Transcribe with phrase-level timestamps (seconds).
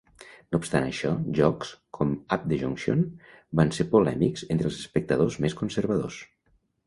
[0.53, 3.03] No obstant això, jocs com "Up the Junction"
[3.61, 6.19] van ser polèmics entre els espectadors més conservadors.